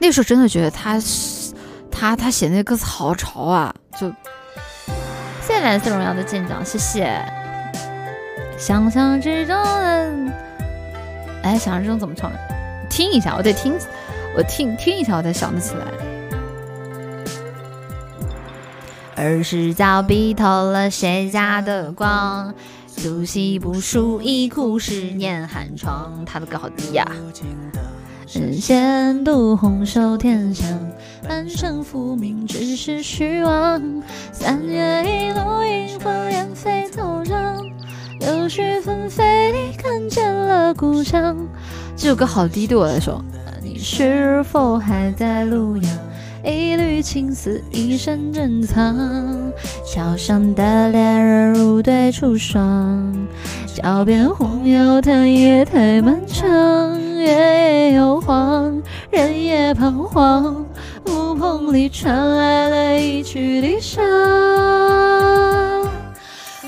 [0.00, 1.52] 那时候真的觉得他是
[1.90, 3.74] 他他写那个歌词好潮啊！
[4.00, 4.08] 就
[5.46, 7.22] 谢谢蓝色荣耀的舰长，谢谢。
[8.56, 10.32] 想象之中的，
[11.42, 12.32] 哎，想象之中怎么唱？
[12.88, 13.74] 听一下，我得听，
[14.34, 15.84] 我听听一下，我才想得起来。
[19.16, 22.54] 儿时脚逼偷了谁家的光？
[22.86, 26.24] 苏西不输一哭十年寒窗。
[26.24, 27.06] 他的歌好低呀。
[28.32, 30.64] 人间渡红袖添香，
[31.26, 33.82] 半生浮名只是虚妄。
[34.30, 37.56] 三月一路萤火烟飞走让，
[38.20, 41.36] 柳絮纷飞里看见了故乡。
[41.96, 43.20] 这首歌好低，对我来说。
[43.60, 45.98] 你是否还在路阳？
[46.44, 48.96] 一缕青丝，一身珍藏。
[49.84, 53.19] 桥上的恋人如对初霜，
[53.74, 57.00] 脚边红油藤也太漫长。
[57.18, 60.64] 月也摇晃，人也彷徨。
[61.06, 64.00] 乌篷里传来了一曲离殇。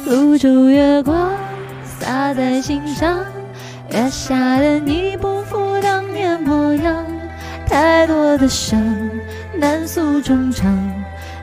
[0.04, 1.30] 泸州月光
[1.98, 3.18] 洒在心上，
[3.90, 7.04] 月下的你不复当年模样。
[7.66, 8.80] 太多的伤
[9.56, 10.76] 难诉衷肠，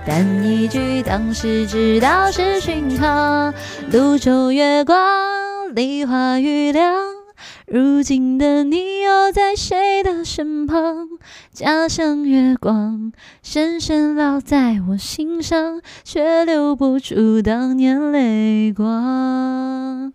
[0.05, 3.51] 但一句当时知道是寻常。
[3.89, 4.97] 泸州月光，
[5.75, 6.95] 梨花雨凉，
[7.67, 11.07] 如今的你又在谁的身旁？
[11.53, 13.11] 家乡月光
[13.43, 20.07] 深深烙在我心上，却留不住当年泪光。